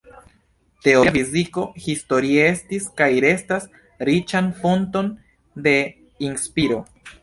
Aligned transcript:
Teoria 0.87 1.11
fiziko 1.17 1.65
historie 1.83 2.47
estis, 2.55 2.89
kaj 3.03 3.11
restas, 3.29 3.71
riĉan 4.13 4.53
fonton 4.65 5.17
de 5.71 5.81
inspiro. 6.33 6.87